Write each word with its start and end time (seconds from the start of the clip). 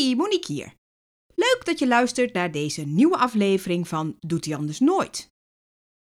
Monique 0.00 0.52
hier. 0.52 0.74
Leuk 1.34 1.60
dat 1.64 1.78
je 1.78 1.86
luistert 1.86 2.32
naar 2.32 2.50
deze 2.50 2.82
nieuwe 2.82 3.16
aflevering 3.16 3.88
van 3.88 4.16
Doet 4.20 4.44
hij 4.44 4.56
anders 4.56 4.78
nooit. 4.78 5.28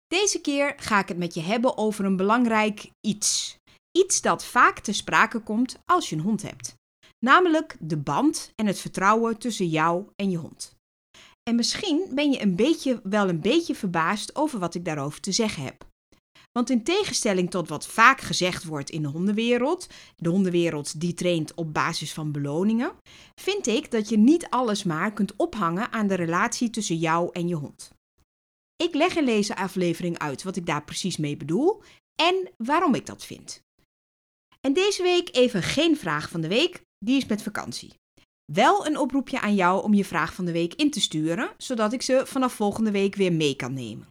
Deze 0.08 0.42
keer 0.42 0.74
ga 0.78 1.00
ik 1.00 1.08
het 1.08 1.18
met 1.18 1.33
je 1.33 1.42
hebben 1.42 1.77
over 1.77 2.06
een 2.06 2.16
belangrijk 2.16 2.90
iets. 3.01 3.58
Iets 3.92 4.22
dat 4.22 4.46
vaak 4.46 4.80
te 4.80 4.93
sprake 4.93 5.40
komt 5.40 5.80
als 5.85 6.09
je 6.09 6.16
een 6.16 6.22
hond 6.22 6.42
hebt. 6.42 6.74
Namelijk 7.25 7.77
de 7.80 7.98
band 7.98 8.52
en 8.55 8.66
het 8.66 8.80
vertrouwen 8.80 9.38
tussen 9.38 9.67
jou 9.67 10.07
en 10.16 10.29
je 10.29 10.38
hond. 10.38 10.75
En 11.50 11.55
misschien 11.55 12.07
ben 12.11 12.31
je 12.31 12.41
een 12.41 12.55
beetje, 12.55 13.00
wel 13.04 13.29
een 13.29 13.41
beetje 13.41 13.75
verbaasd 13.75 14.36
over 14.36 14.59
wat 14.59 14.75
ik 14.75 14.86
daarover 14.86 15.21
te 15.21 15.31
zeggen 15.31 15.63
heb. 15.63 15.88
Want 16.52 16.70
in 16.70 16.84
tegenstelling 16.84 17.50
tot 17.50 17.70
wat 17.70 17.88
vaak 17.88 18.21
gezegd 18.21 18.63
wordt 18.63 18.89
in 18.89 19.02
de 19.02 19.07
hondenwereld, 19.07 19.88
de 20.16 20.29
hondenwereld 20.29 20.99
die 21.02 21.13
traint 21.13 21.54
op 21.54 21.73
basis 21.73 22.13
van 22.13 22.31
beloningen, 22.31 22.91
vind 23.41 23.68
ik 23.68 23.91
dat 23.91 24.09
je 24.09 24.18
niet 24.18 24.49
alles 24.49 24.84
maar 24.84 25.13
kunt 25.13 25.35
ophangen 25.35 25.91
aan 25.91 26.08
de 26.08 26.16
relatie 26.16 26.70
tussen 26.70 26.98
jou 26.98 27.30
en 27.31 27.48
je 27.48 27.55
hond. 27.55 27.91
Ik 28.75 28.94
leg 28.94 29.16
in 29.16 29.25
deze 29.25 29.55
aflevering 29.55 30.17
uit 30.17 30.44
wat 30.44 30.55
ik 30.55 30.66
daar 30.66 30.84
precies 30.84 31.17
mee 31.17 31.38
bedoel 31.38 31.81
en 32.22 32.52
waarom 32.58 32.95
ik 32.95 33.05
dat 33.05 33.25
vind. 33.25 33.61
En 34.61 34.73
deze 34.73 35.03
week 35.03 35.30
even 35.31 35.63
geen 35.63 35.97
vraag 35.97 36.30
van 36.30 36.41
de 36.41 36.47
week, 36.47 36.81
die 37.05 37.17
is 37.17 37.25
met 37.25 37.41
vakantie. 37.41 37.94
Wel 38.53 38.86
een 38.86 38.97
oproepje 38.97 39.39
aan 39.39 39.55
jou 39.55 39.84
om 39.84 39.94
je 39.94 40.05
vraag 40.05 40.34
van 40.34 40.45
de 40.45 40.52
week 40.52 40.73
in 40.73 40.91
te 40.91 41.02
sturen, 41.02 41.50
zodat 41.58 41.94
ik 41.94 42.02
ze 42.02 42.22
vanaf 42.25 42.53
volgende 42.53 42.91
week 42.91 43.16
weer 43.16 43.34
mee 43.34 43.55
kan 43.55 43.73
nemen. 43.73 44.08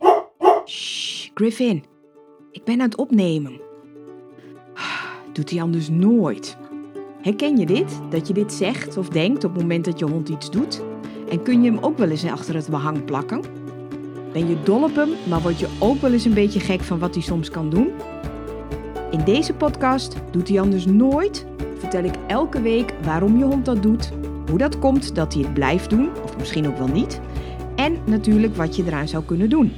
Shh, 0.66 1.30
Griffin, 1.34 1.84
ik 2.58 2.64
ben 2.64 2.80
aan 2.80 2.88
het 2.88 2.96
opnemen. 2.96 3.60
Doet 5.32 5.50
hij 5.50 5.62
anders 5.62 5.88
nooit. 5.88 6.56
Herken 7.20 7.56
je 7.56 7.66
dit? 7.66 8.00
Dat 8.10 8.26
je 8.26 8.34
dit 8.34 8.52
zegt 8.52 8.96
of 8.96 9.08
denkt 9.08 9.44
op 9.44 9.52
het 9.52 9.62
moment 9.62 9.84
dat 9.84 9.98
je 9.98 10.04
hond 10.04 10.28
iets 10.28 10.50
doet? 10.50 10.82
En 11.30 11.42
kun 11.42 11.62
je 11.62 11.70
hem 11.70 11.78
ook 11.78 11.98
wel 11.98 12.08
eens 12.08 12.24
achter 12.24 12.54
het 12.54 12.68
behang 12.68 13.04
plakken? 13.04 13.40
Ben 14.32 14.48
je 14.48 14.62
dol 14.62 14.82
op 14.82 14.94
hem, 14.94 15.08
maar 15.28 15.40
word 15.40 15.58
je 15.58 15.68
ook 15.78 16.00
wel 16.00 16.12
eens 16.12 16.24
een 16.24 16.34
beetje 16.34 16.60
gek 16.60 16.80
van 16.80 16.98
wat 16.98 17.14
hij 17.14 17.22
soms 17.22 17.50
kan 17.50 17.70
doen? 17.70 17.90
In 19.10 19.24
deze 19.24 19.54
podcast 19.54 20.16
Doet 20.30 20.48
hij 20.48 20.60
anders 20.60 20.86
nooit 20.86 21.46
vertel 21.78 22.04
ik 22.04 22.14
elke 22.26 22.60
week 22.60 22.94
waarom 23.02 23.38
je 23.38 23.44
hond 23.44 23.64
dat 23.64 23.82
doet, 23.82 24.10
hoe 24.48 24.58
dat 24.58 24.78
komt 24.78 25.14
dat 25.14 25.34
hij 25.34 25.42
het 25.42 25.54
blijft 25.54 25.90
doen, 25.90 26.08
of 26.24 26.38
misschien 26.38 26.68
ook 26.68 26.78
wel 26.78 26.88
niet, 26.88 27.20
en 27.76 27.98
natuurlijk 28.06 28.56
wat 28.56 28.76
je 28.76 28.84
eraan 28.86 29.08
zou 29.08 29.24
kunnen 29.24 29.50
doen. 29.50 29.72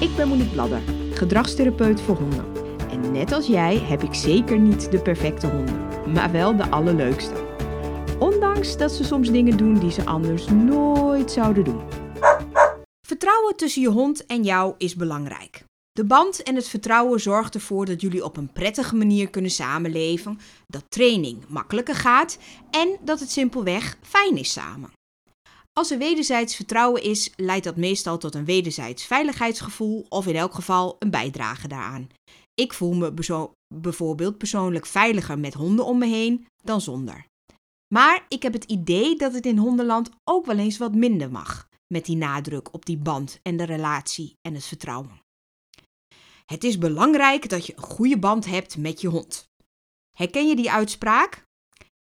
Ik 0.00 0.10
ben 0.16 0.28
Monique 0.28 0.52
Bladder, 0.52 0.80
gedragstherapeut 1.18 2.00
voor 2.00 2.16
honden. 2.16 2.44
En 2.90 3.12
net 3.12 3.32
als 3.32 3.46
jij 3.46 3.78
heb 3.78 4.02
ik 4.02 4.14
zeker 4.14 4.58
niet 4.58 4.90
de 4.90 4.98
perfecte 4.98 5.46
honden, 5.46 6.12
maar 6.12 6.32
wel 6.32 6.56
de 6.56 6.70
allerleukste. 6.70 7.46
Ondanks 8.18 8.76
dat 8.76 8.92
ze 8.92 9.04
soms 9.04 9.30
dingen 9.30 9.56
doen 9.56 9.78
die 9.78 9.92
ze 9.92 10.04
anders 10.04 10.46
nooit 10.48 11.30
zouden 11.30 11.64
doen. 11.64 11.80
Vertrouwen 13.06 13.56
tussen 13.56 13.82
je 13.82 13.88
hond 13.88 14.26
en 14.26 14.42
jou 14.42 14.74
is 14.78 14.96
belangrijk. 14.96 15.64
De 15.92 16.04
band 16.04 16.42
en 16.42 16.54
het 16.54 16.68
vertrouwen 16.68 17.20
zorgt 17.20 17.54
ervoor 17.54 17.86
dat 17.86 18.00
jullie 18.00 18.24
op 18.24 18.36
een 18.36 18.52
prettige 18.52 18.96
manier 18.96 19.30
kunnen 19.30 19.50
samenleven, 19.50 20.38
dat 20.66 20.84
training 20.88 21.44
makkelijker 21.48 21.94
gaat 21.94 22.38
en 22.70 22.96
dat 23.00 23.20
het 23.20 23.30
simpelweg 23.30 23.96
fijn 24.02 24.36
is 24.36 24.52
samen. 24.52 24.90
Als 25.78 25.90
er 25.90 25.98
wederzijds 25.98 26.54
vertrouwen 26.54 27.02
is, 27.02 27.30
leidt 27.36 27.64
dat 27.64 27.76
meestal 27.76 28.18
tot 28.18 28.34
een 28.34 28.44
wederzijds 28.44 29.04
veiligheidsgevoel 29.04 30.06
of 30.08 30.26
in 30.26 30.36
elk 30.36 30.54
geval 30.54 30.96
een 30.98 31.10
bijdrage 31.10 31.68
daaraan. 31.68 32.08
Ik 32.54 32.72
voel 32.72 32.94
me 32.94 33.14
bijvoorbeeld 33.74 34.38
persoonlijk 34.38 34.86
veiliger 34.86 35.38
met 35.38 35.54
honden 35.54 35.84
om 35.84 35.98
me 35.98 36.06
heen 36.06 36.46
dan 36.64 36.80
zonder. 36.80 37.26
Maar 37.94 38.24
ik 38.28 38.42
heb 38.42 38.52
het 38.52 38.64
idee 38.64 39.16
dat 39.16 39.32
het 39.32 39.46
in 39.46 39.58
hondenland 39.58 40.10
ook 40.24 40.46
wel 40.46 40.58
eens 40.58 40.78
wat 40.78 40.94
minder 40.94 41.30
mag, 41.30 41.68
met 41.94 42.04
die 42.04 42.16
nadruk 42.16 42.74
op 42.74 42.86
die 42.86 42.98
band 42.98 43.38
en 43.42 43.56
de 43.56 43.64
relatie 43.64 44.36
en 44.48 44.54
het 44.54 44.64
vertrouwen. 44.64 45.20
Het 46.46 46.64
is 46.64 46.78
belangrijk 46.78 47.48
dat 47.48 47.66
je 47.66 47.76
een 47.76 47.82
goede 47.82 48.18
band 48.18 48.46
hebt 48.46 48.76
met 48.76 49.00
je 49.00 49.08
hond. 49.08 49.48
Herken 50.16 50.48
je 50.48 50.56
die 50.56 50.70
uitspraak? 50.70 51.46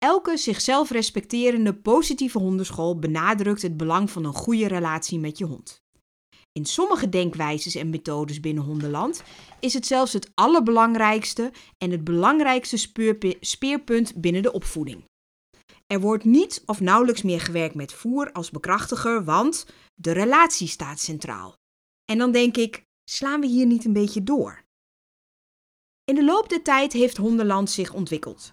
Elke 0.03 0.37
zichzelf 0.37 0.89
respecterende 0.89 1.73
positieve 1.73 2.39
hondenschool 2.39 2.99
benadrukt 2.99 3.61
het 3.61 3.77
belang 3.77 4.11
van 4.11 4.25
een 4.25 4.33
goede 4.33 4.67
relatie 4.67 5.19
met 5.19 5.37
je 5.37 5.45
hond. 5.45 5.81
In 6.51 6.65
sommige 6.65 7.09
denkwijzes 7.09 7.75
en 7.75 7.89
methodes 7.89 8.39
binnen 8.39 8.63
hondenland 8.63 9.23
is 9.59 9.73
het 9.73 9.85
zelfs 9.85 10.13
het 10.13 10.31
allerbelangrijkste 10.33 11.51
en 11.77 11.91
het 11.91 12.03
belangrijkste 12.03 12.77
speerpunt 13.39 14.15
binnen 14.15 14.41
de 14.41 14.51
opvoeding. 14.51 15.03
Er 15.87 15.99
wordt 15.99 16.23
niet 16.23 16.63
of 16.65 16.79
nauwelijks 16.79 17.21
meer 17.21 17.41
gewerkt 17.41 17.75
met 17.75 17.93
voer 17.93 18.31
als 18.31 18.51
bekrachtiger, 18.51 19.23
want 19.23 19.65
de 19.95 20.11
relatie 20.11 20.67
staat 20.67 20.99
centraal. 20.99 21.55
En 22.11 22.17
dan 22.17 22.31
denk 22.31 22.57
ik, 22.57 22.83
slaan 23.09 23.39
we 23.39 23.47
hier 23.47 23.65
niet 23.65 23.85
een 23.85 23.93
beetje 23.93 24.23
door? 24.23 24.63
In 26.03 26.15
de 26.15 26.23
loop 26.23 26.49
der 26.49 26.63
tijd 26.63 26.93
heeft 26.93 27.17
hondenland 27.17 27.69
zich 27.69 27.93
ontwikkeld. 27.93 28.51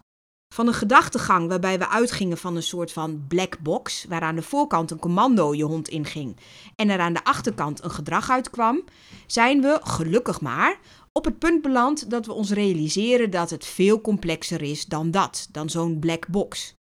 Van 0.55 0.67
een 0.67 0.75
gedachtegang 0.75 1.49
waarbij 1.49 1.79
we 1.79 1.89
uitgingen 1.89 2.39
van 2.39 2.57
een 2.57 2.63
soort 2.63 2.93
van 2.93 3.25
black 3.29 3.59
box, 3.59 4.05
waar 4.09 4.21
aan 4.21 4.35
de 4.35 4.43
voorkant 4.43 4.91
een 4.91 4.99
commando 4.99 5.55
je 5.55 5.65
hond 5.65 5.89
inging 5.89 6.37
en 6.77 6.89
er 6.89 6.99
aan 6.99 7.13
de 7.13 7.25
achterkant 7.25 7.85
een 7.85 7.91
gedrag 7.91 8.31
uitkwam, 8.31 8.85
zijn 9.27 9.61
we, 9.61 9.79
gelukkig 9.83 10.41
maar, 10.41 10.79
op 11.13 11.25
het 11.25 11.39
punt 11.39 11.63
beland 11.63 12.11
dat 12.11 12.27
we 12.27 12.33
ons 12.33 12.51
realiseren 12.51 13.31
dat 13.31 13.51
het 13.51 13.67
veel 13.67 14.01
complexer 14.01 14.63
is 14.63 14.87
dan 14.87 15.11
dat, 15.11 15.49
dan 15.53 15.71
zo'n 15.71 15.99
black 15.99 16.29
box. 16.29 16.75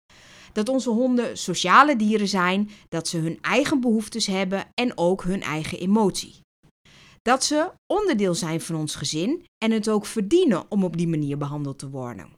Dat 0.53 0.69
onze 0.69 0.91
honden 0.91 1.39
sociale 1.39 1.97
dieren 1.97 2.29
zijn, 2.29 2.71
dat 2.89 3.09
ze 3.09 3.19
hun 3.19 3.39
eigen 3.41 3.81
behoeftes 3.81 4.27
hebben 4.27 4.65
en 4.75 4.99
ook 4.99 5.23
hun 5.23 5.43
eigen 5.43 5.79
emotie. 5.79 6.41
Dat 7.23 7.45
ze 7.45 7.71
onderdeel 7.87 8.35
zijn 8.35 8.61
van 8.61 8.77
ons 8.77 8.95
gezin 8.95 9.45
en 9.65 9.71
het 9.71 9.89
ook 9.89 10.07
verdienen 10.07 10.65
om 10.69 10.85
op 10.85 10.97
die 10.97 11.09
manier 11.09 11.37
behandeld 11.37 11.79
te 11.79 11.91
worden. 11.91 12.29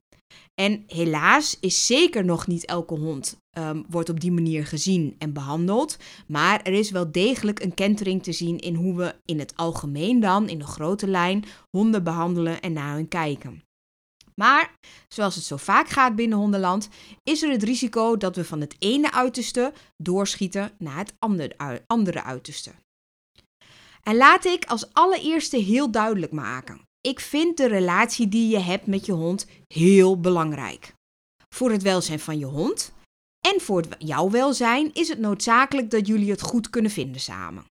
En 0.54 0.84
helaas 0.86 1.56
is 1.60 1.86
zeker 1.86 2.24
nog 2.24 2.46
niet 2.46 2.64
elke 2.64 2.94
hond 2.94 3.36
um, 3.58 3.84
wordt 3.88 4.08
op 4.08 4.20
die 4.20 4.32
manier 4.32 4.66
gezien 4.66 5.14
en 5.18 5.32
behandeld. 5.32 5.96
Maar 6.26 6.62
er 6.62 6.72
is 6.72 6.90
wel 6.90 7.12
degelijk 7.12 7.60
een 7.60 7.74
kentering 7.74 8.22
te 8.22 8.32
zien 8.32 8.58
in 8.58 8.74
hoe 8.74 8.96
we 8.96 9.14
in 9.24 9.38
het 9.38 9.56
algemeen 9.56 10.20
dan, 10.20 10.48
in 10.48 10.58
de 10.58 10.66
grote 10.66 11.06
lijn, 11.06 11.44
honden 11.76 12.04
behandelen 12.04 12.60
en 12.60 12.72
naar 12.72 12.94
hun 12.94 13.08
kijken. 13.08 13.62
Maar, 14.34 14.74
zoals 15.08 15.34
het 15.34 15.44
zo 15.44 15.56
vaak 15.56 15.88
gaat 15.88 16.16
binnen 16.16 16.38
hondenland, 16.38 16.88
is 17.22 17.42
er 17.42 17.50
het 17.50 17.62
risico 17.62 18.16
dat 18.16 18.36
we 18.36 18.44
van 18.44 18.60
het 18.60 18.76
ene 18.78 19.12
uiterste 19.12 19.72
doorschieten 19.96 20.72
naar 20.78 20.98
het 20.98 21.14
andere 21.86 22.22
uiterste. 22.22 22.72
En 24.02 24.16
laat 24.16 24.44
ik 24.44 24.64
als 24.64 24.92
allereerste 24.92 25.56
heel 25.56 25.90
duidelijk 25.90 26.32
maken. 26.32 26.80
Ik 27.00 27.20
vind 27.20 27.56
de 27.56 27.66
relatie 27.66 28.28
die 28.28 28.48
je 28.48 28.58
hebt 28.58 28.86
met 28.86 29.06
je 29.06 29.12
hond 29.12 29.46
heel 29.66 30.20
belangrijk. 30.20 30.94
Voor 31.54 31.70
het 31.70 31.82
welzijn 31.82 32.20
van 32.20 32.38
je 32.38 32.44
hond 32.44 32.92
en 33.40 33.60
voor 33.60 33.84
jouw 33.98 34.30
welzijn 34.30 34.90
is 34.94 35.08
het 35.08 35.18
noodzakelijk 35.18 35.90
dat 35.90 36.06
jullie 36.06 36.30
het 36.30 36.40
goed 36.40 36.70
kunnen 36.70 36.90
vinden 36.90 37.20
samen. 37.20 37.64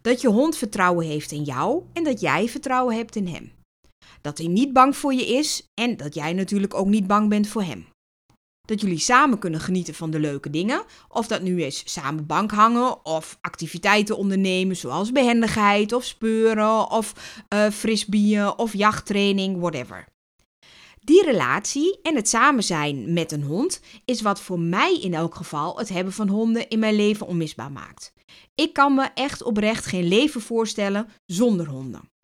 Dat 0.00 0.20
je 0.20 0.28
hond 0.28 0.56
vertrouwen 0.56 1.06
heeft 1.06 1.32
in 1.32 1.42
jou 1.42 1.82
en 1.92 2.04
dat 2.04 2.20
jij 2.20 2.48
vertrouwen 2.48 2.96
hebt 2.96 3.16
in 3.16 3.26
hem. 3.26 3.52
Dat 4.20 4.38
hij 4.38 4.46
niet 4.46 4.72
bang 4.72 4.96
voor 4.96 5.14
je 5.14 5.26
is 5.26 5.66
en 5.80 5.96
dat 5.96 6.14
jij 6.14 6.32
natuurlijk 6.32 6.74
ook 6.74 6.86
niet 6.86 7.06
bang 7.06 7.28
bent 7.28 7.48
voor 7.48 7.62
hem. 7.62 7.86
Dat 8.66 8.80
jullie 8.80 8.98
samen 8.98 9.38
kunnen 9.38 9.60
genieten 9.60 9.94
van 9.94 10.10
de 10.10 10.20
leuke 10.20 10.50
dingen. 10.50 10.82
Of 11.08 11.26
dat 11.26 11.42
nu 11.42 11.62
is 11.62 11.82
samen 11.84 12.26
bank 12.26 12.50
hangen 12.50 13.04
of 13.04 13.38
activiteiten 13.40 14.16
ondernemen 14.16 14.76
zoals 14.76 15.12
behendigheid 15.12 15.92
of 15.92 16.04
speuren 16.04 16.90
of 16.90 17.12
uh, 17.54 17.70
frisbeeën 17.70 18.58
of 18.58 18.72
jachttraining, 18.72 19.58
whatever. 19.60 20.04
Die 21.00 21.24
relatie 21.24 21.98
en 22.02 22.16
het 22.16 22.28
samen 22.28 22.62
zijn 22.62 23.12
met 23.12 23.32
een 23.32 23.42
hond 23.42 23.80
is 24.04 24.20
wat 24.20 24.40
voor 24.40 24.60
mij 24.60 24.98
in 25.00 25.14
elk 25.14 25.34
geval 25.34 25.78
het 25.78 25.88
hebben 25.88 26.12
van 26.12 26.28
honden 26.28 26.68
in 26.68 26.78
mijn 26.78 26.94
leven 26.94 27.26
onmisbaar 27.26 27.72
maakt. 27.72 28.12
Ik 28.54 28.72
kan 28.72 28.94
me 28.94 29.08
echt 29.14 29.42
oprecht 29.42 29.86
geen 29.86 30.08
leven 30.08 30.40
voorstellen 30.40 31.08
zonder 31.26 31.68
honden. 31.68 32.15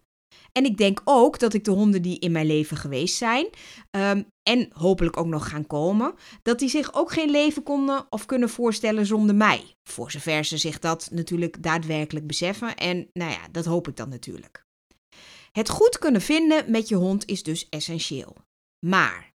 En 0.53 0.65
ik 0.65 0.77
denk 0.77 1.01
ook 1.05 1.39
dat 1.39 1.55
ik 1.55 1.65
de 1.65 1.71
honden 1.71 2.03
die 2.03 2.19
in 2.19 2.33
mijn 2.33 2.47
leven 2.47 2.77
geweest 2.77 3.17
zijn 3.17 3.47
um, 3.91 4.27
en 4.43 4.69
hopelijk 4.73 5.17
ook 5.17 5.27
nog 5.27 5.49
gaan 5.49 5.67
komen, 5.67 6.15
dat 6.43 6.59
die 6.59 6.69
zich 6.69 6.95
ook 6.95 7.13
geen 7.13 7.31
leven 7.31 7.63
konden 7.63 8.07
of 8.11 8.27
kunnen 8.27 8.49
voorstellen 8.49 9.07
zonder 9.07 9.35
mij. 9.35 9.75
Voor 9.89 10.11
zover 10.11 10.45
ze 10.45 10.57
zich 10.57 10.79
dat 10.79 11.09
natuurlijk 11.13 11.63
daadwerkelijk 11.63 12.27
beseffen. 12.27 12.77
En 12.77 13.09
nou 13.13 13.31
ja, 13.31 13.49
dat 13.51 13.65
hoop 13.65 13.89
ik 13.89 13.97
dan 13.97 14.09
natuurlijk. 14.09 14.65
Het 15.53 15.69
goed 15.69 15.99
kunnen 15.99 16.21
vinden 16.21 16.71
met 16.71 16.89
je 16.89 16.95
hond 16.95 17.27
is 17.27 17.43
dus 17.43 17.69
essentieel. 17.69 18.37
Maar 18.87 19.31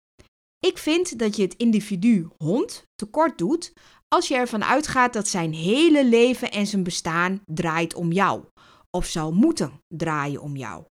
ik 0.59 0.77
vind 0.77 1.19
dat 1.19 1.35
je 1.35 1.41
het 1.41 1.55
individu 1.55 2.27
hond 2.37 2.85
tekort 2.95 3.37
doet 3.37 3.73
als 4.07 4.27
je 4.27 4.35
ervan 4.35 4.63
uitgaat 4.63 5.13
dat 5.13 5.27
zijn 5.27 5.53
hele 5.53 6.05
leven 6.05 6.51
en 6.51 6.67
zijn 6.67 6.83
bestaan 6.83 7.41
draait 7.45 7.93
om 7.93 8.11
jou. 8.11 8.43
Of 8.89 9.05
zou 9.05 9.33
moeten 9.33 9.81
draaien 9.87 10.41
om 10.41 10.55
jou 10.55 10.85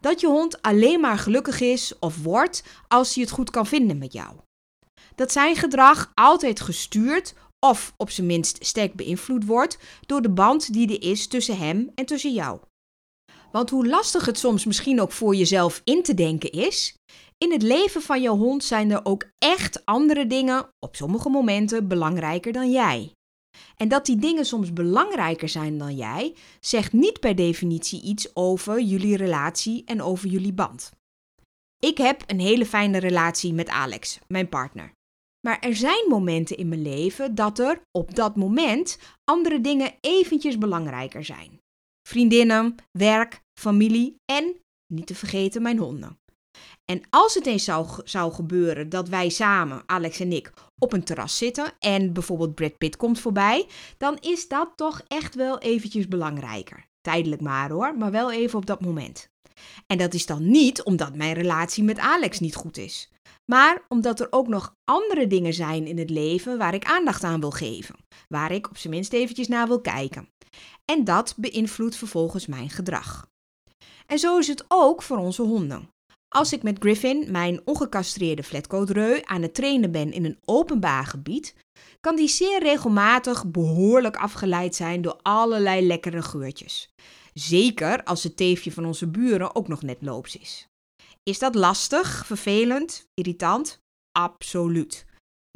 dat 0.00 0.20
je 0.20 0.26
hond 0.26 0.62
alleen 0.62 1.00
maar 1.00 1.18
gelukkig 1.18 1.60
is 1.60 1.98
of 1.98 2.22
wordt 2.22 2.62
als 2.88 3.14
hij 3.14 3.24
het 3.24 3.32
goed 3.32 3.50
kan 3.50 3.66
vinden 3.66 3.98
met 3.98 4.12
jou. 4.12 4.36
Dat 5.14 5.32
zijn 5.32 5.56
gedrag 5.56 6.10
altijd 6.14 6.60
gestuurd 6.60 7.34
of 7.66 7.92
op 7.96 8.10
zijn 8.10 8.26
minst 8.26 8.66
sterk 8.66 8.94
beïnvloed 8.94 9.44
wordt 9.44 9.78
door 10.06 10.22
de 10.22 10.30
band 10.30 10.72
die 10.72 10.88
er 10.88 11.10
is 11.10 11.26
tussen 11.26 11.58
hem 11.58 11.90
en 11.94 12.06
tussen 12.06 12.32
jou. 12.32 12.58
Want 13.52 13.70
hoe 13.70 13.86
lastig 13.86 14.26
het 14.26 14.38
soms 14.38 14.64
misschien 14.64 15.00
ook 15.00 15.12
voor 15.12 15.34
jezelf 15.34 15.80
in 15.84 16.02
te 16.02 16.14
denken 16.14 16.50
is, 16.50 16.94
in 17.38 17.52
het 17.52 17.62
leven 17.62 18.02
van 18.02 18.22
jouw 18.22 18.36
hond 18.36 18.64
zijn 18.64 18.90
er 18.90 19.00
ook 19.04 19.24
echt 19.38 19.84
andere 19.84 20.26
dingen 20.26 20.68
op 20.78 20.96
sommige 20.96 21.28
momenten 21.28 21.88
belangrijker 21.88 22.52
dan 22.52 22.70
jij. 22.70 23.12
En 23.76 23.88
dat 23.88 24.06
die 24.06 24.16
dingen 24.16 24.44
soms 24.44 24.72
belangrijker 24.72 25.48
zijn 25.48 25.78
dan 25.78 25.96
jij, 25.96 26.34
zegt 26.60 26.92
niet 26.92 27.20
per 27.20 27.34
definitie 27.34 28.02
iets 28.02 28.36
over 28.36 28.80
jullie 28.80 29.16
relatie 29.16 29.82
en 29.84 30.02
over 30.02 30.28
jullie 30.28 30.52
band. 30.52 30.92
Ik 31.78 31.98
heb 31.98 32.22
een 32.26 32.40
hele 32.40 32.66
fijne 32.66 32.98
relatie 32.98 33.52
met 33.52 33.68
Alex, 33.68 34.18
mijn 34.28 34.48
partner. 34.48 34.92
Maar 35.46 35.58
er 35.60 35.76
zijn 35.76 36.04
momenten 36.08 36.56
in 36.56 36.68
mijn 36.68 36.82
leven 36.82 37.34
dat 37.34 37.58
er 37.58 37.82
op 37.92 38.14
dat 38.14 38.36
moment 38.36 38.98
andere 39.24 39.60
dingen 39.60 39.94
eventjes 40.00 40.58
belangrijker 40.58 41.24
zijn. 41.24 41.60
Vriendinnen, 42.08 42.74
werk, 42.90 43.40
familie 43.60 44.16
en, 44.24 44.56
niet 44.92 45.06
te 45.06 45.14
vergeten, 45.14 45.62
mijn 45.62 45.78
honden. 45.78 46.18
En 46.92 47.02
als 47.10 47.34
het 47.34 47.46
eens 47.46 47.64
zou, 47.64 47.88
zou 48.04 48.32
gebeuren 48.32 48.88
dat 48.88 49.08
wij 49.08 49.28
samen, 49.28 49.82
Alex 49.86 50.20
en 50.20 50.32
ik, 50.32 50.52
op 50.78 50.92
een 50.92 51.04
terras 51.04 51.36
zitten 51.36 51.72
en 51.78 52.12
bijvoorbeeld 52.12 52.54
Brad 52.54 52.78
Pitt 52.78 52.96
komt 52.96 53.20
voorbij, 53.20 53.66
dan 53.98 54.16
is 54.20 54.48
dat 54.48 54.72
toch 54.76 55.00
echt 55.08 55.34
wel 55.34 55.58
eventjes 55.58 56.08
belangrijker. 56.08 56.86
Tijdelijk 57.00 57.40
maar 57.40 57.70
hoor, 57.70 57.96
maar 57.96 58.10
wel 58.10 58.32
even 58.32 58.58
op 58.58 58.66
dat 58.66 58.80
moment. 58.80 59.28
En 59.86 59.98
dat 59.98 60.14
is 60.14 60.26
dan 60.26 60.50
niet 60.50 60.82
omdat 60.82 61.16
mijn 61.16 61.34
relatie 61.34 61.84
met 61.84 61.98
Alex 61.98 62.40
niet 62.40 62.54
goed 62.54 62.76
is, 62.76 63.10
maar 63.44 63.82
omdat 63.88 64.20
er 64.20 64.26
ook 64.30 64.48
nog 64.48 64.74
andere 64.84 65.26
dingen 65.26 65.54
zijn 65.54 65.86
in 65.86 65.98
het 65.98 66.10
leven 66.10 66.58
waar 66.58 66.74
ik 66.74 66.84
aandacht 66.84 67.24
aan 67.24 67.40
wil 67.40 67.50
geven, 67.50 67.96
waar 68.28 68.52
ik 68.52 68.68
op 68.68 68.76
zijn 68.76 68.92
minst 68.92 69.12
eventjes 69.12 69.48
naar 69.48 69.66
wil 69.66 69.80
kijken. 69.80 70.28
En 70.84 71.04
dat 71.04 71.34
beïnvloedt 71.36 71.96
vervolgens 71.96 72.46
mijn 72.46 72.70
gedrag. 72.70 73.30
En 74.06 74.18
zo 74.18 74.38
is 74.38 74.46
het 74.46 74.64
ook 74.68 75.02
voor 75.02 75.18
onze 75.18 75.42
honden. 75.42 75.94
Als 76.36 76.52
ik 76.52 76.62
met 76.62 76.78
Griffin, 76.78 77.30
mijn 77.30 77.60
ongecastreerde 77.64 78.42
flatcoatreu, 78.42 79.20
aan 79.24 79.42
het 79.42 79.54
trainen 79.54 79.90
ben 79.90 80.12
in 80.12 80.24
een 80.24 80.38
openbaar 80.44 81.06
gebied, 81.06 81.54
kan 82.00 82.16
die 82.16 82.28
zeer 82.28 82.62
regelmatig 82.62 83.46
behoorlijk 83.46 84.16
afgeleid 84.16 84.74
zijn 84.74 85.02
door 85.02 85.18
allerlei 85.22 85.86
lekkere 85.86 86.22
geurtjes. 86.22 86.88
Zeker 87.34 88.04
als 88.04 88.22
het 88.22 88.36
teefje 88.36 88.72
van 88.72 88.84
onze 88.84 89.06
buren 89.06 89.54
ook 89.54 89.68
nog 89.68 89.82
net 89.82 89.98
loops 90.00 90.36
is. 90.36 90.68
Is 91.22 91.38
dat 91.38 91.54
lastig, 91.54 92.26
vervelend, 92.26 93.06
irritant? 93.14 93.78
Absoluut. 94.18 95.06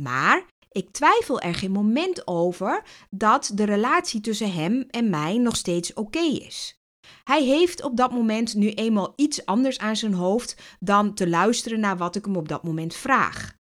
Maar 0.03 0.47
ik 0.71 0.91
twijfel 0.91 1.41
er 1.41 1.55
geen 1.55 1.73
moment 1.73 2.27
over 2.27 2.83
dat 3.11 3.51
de 3.55 3.65
relatie 3.65 4.21
tussen 4.21 4.53
hem 4.53 4.85
en 4.91 5.11
mij 5.11 5.39
nog 5.39 5.57
steeds 5.57 5.93
oké 5.93 6.19
is. 6.19 6.75
Hij 7.25 7.45
heeft 7.45 7.83
op 7.83 7.97
dat 7.97 8.13
moment 8.13 8.55
nu 8.55 8.71
eenmaal 8.71 9.13
iets 9.17 9.47
anders 9.47 9.79
aan 9.79 9.97
zijn 9.97 10.15
hoofd 10.15 10.77
dan 10.81 11.15
te 11.15 11.29
luisteren 11.29 11.81
naar 11.81 11.97
wat 11.97 12.17
ik 12.17 12.25
hem 12.25 12.37
op 12.37 12.49
dat 12.49 12.63
moment 12.63 12.95
vraag. 12.95 13.55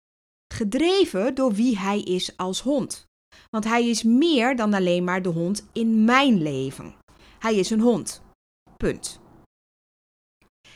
Gedreven 0.53 1.35
door 1.35 1.53
wie 1.53 1.77
hij 1.77 2.01
is 2.01 2.37
als 2.37 2.61
hond. 2.61 3.05
Want 3.49 3.63
hij 3.63 3.89
is 3.89 4.03
meer 4.03 4.55
dan 4.55 4.73
alleen 4.73 5.03
maar 5.03 5.21
de 5.21 5.29
hond 5.29 5.67
in 5.73 6.03
mijn 6.03 6.41
leven. 6.41 6.95
Hij 7.39 7.55
is 7.55 7.69
een 7.69 7.79
hond. 7.79 8.21
Punt. 8.77 9.19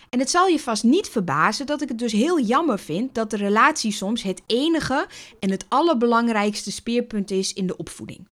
En 0.09 0.19
het 0.19 0.29
zal 0.29 0.47
je 0.47 0.59
vast 0.59 0.83
niet 0.83 1.07
verbazen 1.07 1.65
dat 1.65 1.81
ik 1.81 1.87
het 1.87 1.99
dus 1.99 2.11
heel 2.11 2.39
jammer 2.39 2.79
vind 2.79 3.15
dat 3.15 3.29
de 3.29 3.37
relatie 3.37 3.91
soms 3.91 4.21
het 4.21 4.41
enige 4.45 5.07
en 5.39 5.51
het 5.51 5.65
allerbelangrijkste 5.69 6.71
speerpunt 6.71 7.31
is 7.31 7.53
in 7.53 7.67
de 7.67 7.77
opvoeding. 7.77 8.30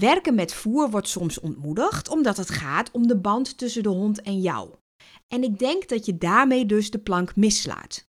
Werken 0.00 0.34
met 0.34 0.54
voer 0.54 0.90
wordt 0.90 1.08
soms 1.08 1.40
ontmoedigd 1.40 2.08
omdat 2.08 2.36
het 2.36 2.50
gaat 2.50 2.90
om 2.90 3.06
de 3.06 3.16
band 3.16 3.58
tussen 3.58 3.82
de 3.82 3.88
hond 3.88 4.22
en 4.22 4.40
jou. 4.40 4.74
En 5.28 5.42
ik 5.42 5.58
denk 5.58 5.88
dat 5.88 6.06
je 6.06 6.18
daarmee 6.18 6.66
dus 6.66 6.90
de 6.90 6.98
plank 6.98 7.36
mislaat. 7.36 8.08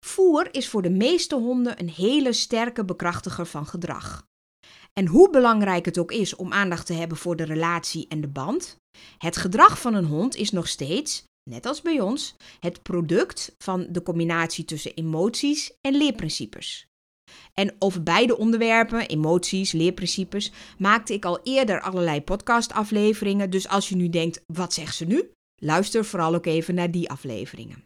Voer 0.00 0.54
is 0.54 0.68
voor 0.68 0.82
de 0.82 0.90
meeste 0.90 1.34
honden 1.34 1.80
een 1.80 1.88
hele 1.88 2.32
sterke 2.32 2.84
bekrachtiger 2.84 3.46
van 3.46 3.66
gedrag. 3.66 4.26
En 4.92 5.06
hoe 5.06 5.30
belangrijk 5.30 5.84
het 5.84 5.98
ook 5.98 6.12
is 6.12 6.36
om 6.36 6.52
aandacht 6.52 6.86
te 6.86 6.92
hebben 6.92 7.16
voor 7.16 7.36
de 7.36 7.44
relatie 7.44 8.08
en 8.08 8.20
de 8.20 8.28
band, 8.28 8.76
het 9.18 9.36
gedrag 9.36 9.80
van 9.80 9.94
een 9.94 10.04
hond 10.04 10.36
is 10.36 10.50
nog 10.50 10.68
steeds, 10.68 11.24
net 11.50 11.66
als 11.66 11.82
bij 11.82 12.00
ons, 12.00 12.34
het 12.60 12.82
product 12.82 13.54
van 13.58 13.86
de 13.90 14.02
combinatie 14.02 14.64
tussen 14.64 14.94
emoties 14.94 15.72
en 15.80 15.94
leerprincipes. 15.96 16.88
En 17.54 17.74
over 17.78 18.02
beide 18.02 18.36
onderwerpen, 18.36 19.06
emoties, 19.06 19.72
leerprincipes, 19.72 20.52
maakte 20.78 21.12
ik 21.12 21.24
al 21.24 21.40
eerder 21.42 21.80
allerlei 21.80 22.22
podcastafleveringen. 22.22 23.50
Dus 23.50 23.68
als 23.68 23.88
je 23.88 23.96
nu 23.96 24.08
denkt, 24.08 24.42
wat 24.46 24.72
zegt 24.72 24.94
ze 24.94 25.04
nu? 25.04 25.30
Luister 25.56 26.04
vooral 26.04 26.34
ook 26.34 26.46
even 26.46 26.74
naar 26.74 26.90
die 26.90 27.10
afleveringen. 27.10 27.84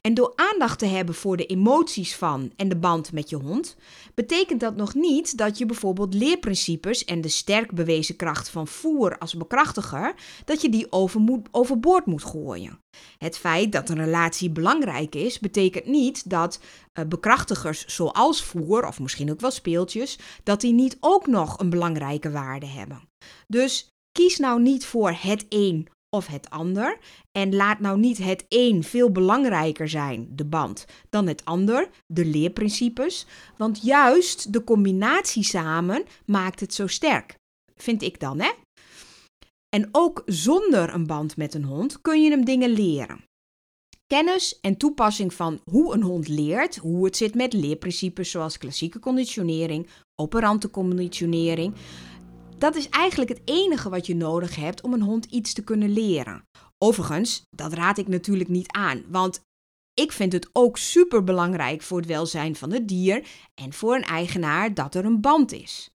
En 0.00 0.14
door 0.14 0.32
aandacht 0.36 0.78
te 0.78 0.86
hebben 0.86 1.14
voor 1.14 1.36
de 1.36 1.46
emoties 1.46 2.16
van 2.16 2.52
en 2.56 2.68
de 2.68 2.76
band 2.76 3.12
met 3.12 3.30
je 3.30 3.36
hond, 3.36 3.76
betekent 4.14 4.60
dat 4.60 4.76
nog 4.76 4.94
niet 4.94 5.36
dat 5.38 5.58
je 5.58 5.66
bijvoorbeeld 5.66 6.14
leerprincipes 6.14 7.04
en 7.04 7.20
de 7.20 7.28
sterk 7.28 7.72
bewezen 7.72 8.16
kracht 8.16 8.48
van 8.48 8.66
voer 8.66 9.18
als 9.18 9.34
bekrachtiger, 9.34 10.14
dat 10.44 10.62
je 10.62 10.68
die 10.68 10.92
over 10.92 11.20
moet, 11.20 11.48
overboord 11.50 12.06
moet 12.06 12.24
gooien. 12.24 12.80
Het 13.18 13.38
feit 13.38 13.72
dat 13.72 13.88
een 13.88 14.04
relatie 14.04 14.50
belangrijk 14.50 15.14
is, 15.14 15.38
betekent 15.38 15.86
niet 15.86 16.30
dat 16.30 16.60
uh, 16.94 17.04
bekrachtigers 17.04 17.86
zoals 17.86 18.42
voer, 18.42 18.86
of 18.86 19.00
misschien 19.00 19.30
ook 19.30 19.40
wel 19.40 19.50
speeltjes, 19.50 20.18
dat 20.42 20.60
die 20.60 20.72
niet 20.72 20.96
ook 21.00 21.26
nog 21.26 21.58
een 21.58 21.70
belangrijke 21.70 22.30
waarde 22.30 22.66
hebben. 22.66 23.08
Dus 23.46 23.88
kies 24.12 24.38
nou 24.38 24.62
niet 24.62 24.86
voor 24.86 25.10
het 25.20 25.46
een 25.48 25.88
of 26.10 26.26
het 26.26 26.50
ander. 26.50 26.98
En 27.32 27.54
laat 27.54 27.80
nou 27.80 27.98
niet 27.98 28.18
het 28.18 28.44
een 28.48 28.84
veel 28.84 29.12
belangrijker 29.12 29.88
zijn, 29.88 30.28
de 30.30 30.44
band, 30.44 30.84
dan 31.10 31.26
het 31.26 31.44
ander, 31.44 31.90
de 32.06 32.24
leerprincipes. 32.24 33.26
Want 33.56 33.82
juist 33.82 34.52
de 34.52 34.64
combinatie 34.64 35.44
samen 35.44 36.04
maakt 36.26 36.60
het 36.60 36.74
zo 36.74 36.86
sterk. 36.86 37.34
Vind 37.76 38.02
ik 38.02 38.20
dan, 38.20 38.40
hè? 38.40 38.50
En 39.68 39.88
ook 39.92 40.22
zonder 40.26 40.94
een 40.94 41.06
band 41.06 41.36
met 41.36 41.54
een 41.54 41.64
hond 41.64 42.00
kun 42.00 42.22
je 42.22 42.30
hem 42.30 42.44
dingen 42.44 42.70
leren. 42.70 43.26
Kennis 44.06 44.60
en 44.60 44.76
toepassing 44.76 45.34
van 45.34 45.60
hoe 45.64 45.94
een 45.94 46.02
hond 46.02 46.28
leert, 46.28 46.76
hoe 46.76 47.04
het 47.04 47.16
zit 47.16 47.34
met 47.34 47.52
leerprincipes 47.52 48.30
zoals 48.30 48.58
klassieke 48.58 48.98
conditionering, 48.98 49.88
operante 50.14 50.70
conditionering, 50.70 51.74
dat 52.58 52.76
is 52.76 52.88
eigenlijk 52.88 53.30
het 53.30 53.40
enige 53.44 53.88
wat 53.88 54.06
je 54.06 54.16
nodig 54.16 54.56
hebt 54.56 54.80
om 54.80 54.92
een 54.92 55.02
hond 55.02 55.24
iets 55.24 55.52
te 55.52 55.64
kunnen 55.64 55.92
leren. 55.92 56.42
Overigens, 56.78 57.42
dat 57.50 57.72
raad 57.72 57.98
ik 57.98 58.08
natuurlijk 58.08 58.48
niet 58.48 58.72
aan, 58.72 59.04
want 59.08 59.40
ik 59.94 60.12
vind 60.12 60.32
het 60.32 60.50
ook 60.52 60.78
super 60.78 61.24
belangrijk 61.24 61.82
voor 61.82 61.98
het 61.98 62.06
welzijn 62.06 62.56
van 62.56 62.72
het 62.72 62.88
dier 62.88 63.26
en 63.54 63.72
voor 63.72 63.94
een 63.94 64.04
eigenaar 64.04 64.74
dat 64.74 64.94
er 64.94 65.04
een 65.04 65.20
band 65.20 65.52
is. 65.52 65.90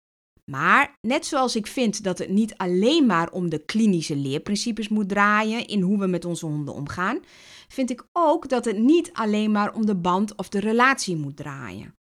Maar 0.50 0.94
net 1.00 1.26
zoals 1.26 1.56
ik 1.56 1.66
vind 1.66 2.04
dat 2.04 2.18
het 2.18 2.28
niet 2.28 2.56
alleen 2.56 3.06
maar 3.06 3.30
om 3.30 3.48
de 3.48 3.64
klinische 3.64 4.16
leerprincipes 4.16 4.88
moet 4.88 5.08
draaien 5.08 5.66
in 5.66 5.80
hoe 5.80 5.98
we 5.98 6.06
met 6.06 6.24
onze 6.24 6.46
honden 6.46 6.74
omgaan, 6.74 7.20
vind 7.68 7.90
ik 7.90 8.04
ook 8.12 8.48
dat 8.48 8.64
het 8.64 8.78
niet 8.78 9.12
alleen 9.12 9.50
maar 9.50 9.74
om 9.74 9.86
de 9.86 9.96
band 9.96 10.36
of 10.36 10.48
de 10.48 10.60
relatie 10.60 11.16
moet 11.16 11.36
draaien. 11.36 11.94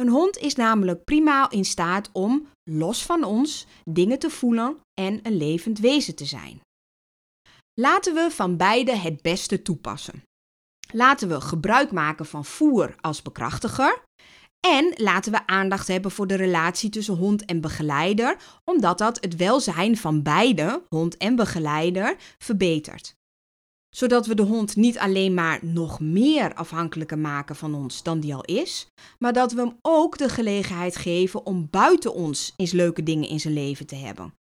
Een 0.00 0.08
hond 0.08 0.36
is 0.38 0.54
namelijk 0.54 1.04
prima 1.04 1.50
in 1.50 1.64
staat 1.64 2.10
om, 2.12 2.48
los 2.70 3.04
van 3.04 3.24
ons, 3.24 3.66
dingen 3.90 4.18
te 4.18 4.30
voelen 4.30 4.76
en 5.00 5.20
een 5.22 5.36
levend 5.36 5.78
wezen 5.78 6.14
te 6.14 6.24
zijn. 6.24 6.60
Laten 7.80 8.14
we 8.14 8.30
van 8.30 8.56
beide 8.56 8.96
het 8.96 9.22
beste 9.22 9.62
toepassen. 9.62 10.22
Laten 10.92 11.28
we 11.28 11.40
gebruik 11.40 11.92
maken 11.92 12.26
van 12.26 12.44
voer 12.44 12.94
als 13.00 13.22
bekrachtiger. 13.22 14.02
En 14.66 14.92
laten 14.96 15.32
we 15.32 15.46
aandacht 15.46 15.88
hebben 15.88 16.10
voor 16.10 16.26
de 16.26 16.34
relatie 16.34 16.90
tussen 16.90 17.14
hond 17.14 17.44
en 17.44 17.60
begeleider, 17.60 18.36
omdat 18.64 18.98
dat 18.98 19.20
het 19.20 19.36
welzijn 19.36 19.96
van 19.96 20.22
beide, 20.22 20.82
hond 20.88 21.16
en 21.16 21.36
begeleider, 21.36 22.16
verbetert 22.38 23.14
zodat 23.96 24.26
we 24.26 24.34
de 24.34 24.42
hond 24.42 24.76
niet 24.76 24.98
alleen 24.98 25.34
maar 25.34 25.58
nog 25.62 26.00
meer 26.00 26.54
afhankelijker 26.54 27.18
maken 27.18 27.56
van 27.56 27.74
ons 27.74 28.02
dan 28.02 28.20
die 28.20 28.34
al 28.34 28.44
is, 28.44 28.86
maar 29.18 29.32
dat 29.32 29.52
we 29.52 29.60
hem 29.60 29.78
ook 29.82 30.18
de 30.18 30.28
gelegenheid 30.28 30.96
geven 30.96 31.46
om 31.46 31.68
buiten 31.70 32.14
ons 32.14 32.52
eens 32.56 32.72
leuke 32.72 33.02
dingen 33.02 33.28
in 33.28 33.40
zijn 33.40 33.54
leven 33.54 33.86
te 33.86 33.94
hebben. 33.94 34.34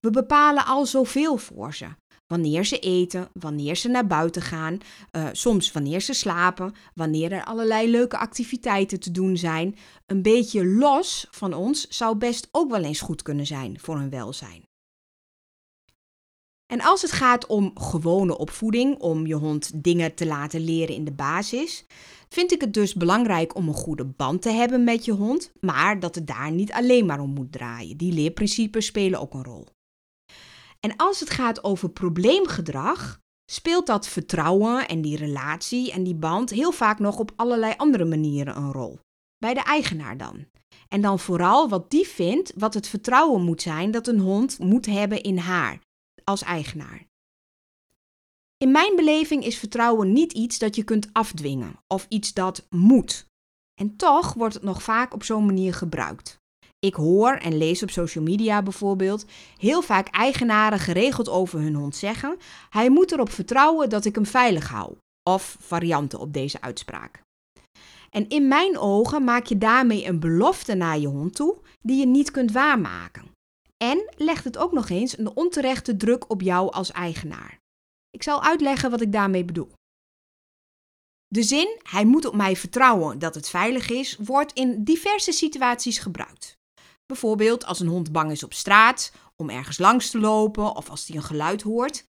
We 0.00 0.10
bepalen 0.10 0.66
al 0.66 0.86
zoveel 0.86 1.36
voor 1.36 1.74
ze. 1.74 1.86
Wanneer 2.26 2.64
ze 2.64 2.78
eten, 2.78 3.28
wanneer 3.32 3.76
ze 3.76 3.88
naar 3.88 4.06
buiten 4.06 4.42
gaan, 4.42 4.78
uh, 5.12 5.28
soms 5.32 5.72
wanneer 5.72 6.00
ze 6.00 6.12
slapen, 6.12 6.74
wanneer 6.94 7.32
er 7.32 7.44
allerlei 7.44 7.90
leuke 7.90 8.18
activiteiten 8.18 9.00
te 9.00 9.10
doen 9.10 9.36
zijn. 9.36 9.76
Een 10.06 10.22
beetje 10.22 10.66
los 10.66 11.26
van 11.30 11.54
ons 11.54 11.88
zou 11.88 12.16
best 12.16 12.48
ook 12.50 12.70
wel 12.70 12.82
eens 12.82 13.00
goed 13.00 13.22
kunnen 13.22 13.46
zijn 13.46 13.80
voor 13.80 13.98
hun 13.98 14.10
welzijn. 14.10 14.64
En 16.74 16.80
als 16.80 17.02
het 17.02 17.12
gaat 17.12 17.46
om 17.46 17.70
gewone 17.74 18.38
opvoeding, 18.38 18.98
om 18.98 19.26
je 19.26 19.34
hond 19.34 19.70
dingen 19.74 20.14
te 20.14 20.26
laten 20.26 20.60
leren 20.64 20.94
in 20.94 21.04
de 21.04 21.12
basis, 21.12 21.84
vind 22.28 22.52
ik 22.52 22.60
het 22.60 22.74
dus 22.74 22.94
belangrijk 22.94 23.54
om 23.54 23.68
een 23.68 23.74
goede 23.74 24.04
band 24.04 24.42
te 24.42 24.50
hebben 24.50 24.84
met 24.84 25.04
je 25.04 25.12
hond, 25.12 25.52
maar 25.60 26.00
dat 26.00 26.14
het 26.14 26.26
daar 26.26 26.50
niet 26.50 26.72
alleen 26.72 27.06
maar 27.06 27.20
om 27.20 27.30
moet 27.30 27.52
draaien. 27.52 27.96
Die 27.96 28.12
leerprincipes 28.12 28.86
spelen 28.86 29.20
ook 29.20 29.34
een 29.34 29.44
rol. 29.44 29.66
En 30.80 30.96
als 30.96 31.20
het 31.20 31.30
gaat 31.30 31.64
over 31.64 31.90
probleemgedrag, 31.90 33.20
speelt 33.50 33.86
dat 33.86 34.06
vertrouwen 34.06 34.88
en 34.88 35.02
die 35.02 35.16
relatie 35.16 35.92
en 35.92 36.02
die 36.02 36.14
band 36.14 36.50
heel 36.50 36.72
vaak 36.72 36.98
nog 36.98 37.18
op 37.18 37.32
allerlei 37.36 37.74
andere 37.76 38.04
manieren 38.04 38.56
een 38.56 38.72
rol. 38.72 38.98
Bij 39.38 39.54
de 39.54 39.62
eigenaar 39.62 40.16
dan. 40.16 40.44
En 40.88 41.00
dan 41.00 41.18
vooral 41.18 41.68
wat 41.68 41.90
die 41.90 42.08
vindt 42.08 42.52
wat 42.56 42.74
het 42.74 42.88
vertrouwen 42.88 43.42
moet 43.42 43.62
zijn 43.62 43.90
dat 43.90 44.06
een 44.06 44.20
hond 44.20 44.58
moet 44.58 44.86
hebben 44.86 45.22
in 45.22 45.38
haar 45.38 45.80
als 46.24 46.42
eigenaar. 46.42 47.06
In 48.56 48.70
mijn 48.70 48.96
beleving 48.96 49.44
is 49.44 49.58
vertrouwen 49.58 50.12
niet 50.12 50.32
iets 50.32 50.58
dat 50.58 50.76
je 50.76 50.82
kunt 50.82 51.08
afdwingen 51.12 51.76
of 51.86 52.06
iets 52.08 52.32
dat 52.32 52.66
moet. 52.70 53.26
En 53.80 53.96
toch 53.96 54.34
wordt 54.34 54.54
het 54.54 54.62
nog 54.62 54.82
vaak 54.82 55.14
op 55.14 55.24
zo'n 55.24 55.46
manier 55.46 55.74
gebruikt. 55.74 56.38
Ik 56.78 56.94
hoor 56.94 57.32
en 57.32 57.56
lees 57.56 57.82
op 57.82 57.90
social 57.90 58.24
media 58.24 58.62
bijvoorbeeld 58.62 59.24
heel 59.58 59.82
vaak 59.82 60.08
eigenaren 60.08 60.78
geregeld 60.78 61.28
over 61.28 61.60
hun 61.60 61.74
hond 61.74 61.96
zeggen: 61.96 62.36
hij 62.70 62.90
moet 62.90 63.12
erop 63.12 63.30
vertrouwen 63.30 63.88
dat 63.88 64.04
ik 64.04 64.14
hem 64.14 64.26
veilig 64.26 64.68
hou. 64.68 64.96
Of 65.30 65.56
varianten 65.60 66.18
op 66.18 66.32
deze 66.32 66.60
uitspraak. 66.60 67.22
En 68.10 68.28
in 68.28 68.48
mijn 68.48 68.78
ogen 68.78 69.24
maak 69.24 69.46
je 69.46 69.58
daarmee 69.58 70.06
een 70.06 70.20
belofte 70.20 70.74
naar 70.74 70.98
je 70.98 71.06
hond 71.06 71.34
toe 71.34 71.56
die 71.82 71.98
je 71.98 72.06
niet 72.06 72.30
kunt 72.30 72.52
waarmaken. 72.52 73.33
En 73.76 74.12
legt 74.16 74.44
het 74.44 74.58
ook 74.58 74.72
nog 74.72 74.88
eens 74.88 75.18
een 75.18 75.36
onterechte 75.36 75.96
druk 75.96 76.30
op 76.30 76.40
jou 76.40 76.72
als 76.72 76.90
eigenaar. 76.90 77.58
Ik 78.10 78.22
zal 78.22 78.42
uitleggen 78.42 78.90
wat 78.90 79.00
ik 79.00 79.12
daarmee 79.12 79.44
bedoel. 79.44 79.72
De 81.26 81.42
zin 81.42 81.78
hij 81.82 82.04
moet 82.04 82.24
op 82.24 82.34
mij 82.34 82.56
vertrouwen 82.56 83.18
dat 83.18 83.34
het 83.34 83.48
veilig 83.48 83.90
is, 83.90 84.16
wordt 84.16 84.52
in 84.52 84.84
diverse 84.84 85.32
situaties 85.32 85.98
gebruikt. 85.98 86.56
Bijvoorbeeld 87.06 87.64
als 87.64 87.80
een 87.80 87.86
hond 87.86 88.12
bang 88.12 88.30
is 88.30 88.42
op 88.42 88.52
straat, 88.52 89.12
om 89.36 89.50
ergens 89.50 89.78
langs 89.78 90.10
te 90.10 90.18
lopen 90.18 90.76
of 90.76 90.90
als 90.90 91.06
hij 91.06 91.16
een 91.16 91.22
geluid 91.22 91.62
hoort. 91.62 92.04